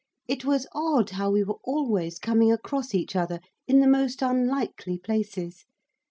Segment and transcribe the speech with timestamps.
[0.27, 4.97] It was odd how we were always coming across each other in the most unlikely
[4.97, 5.65] places.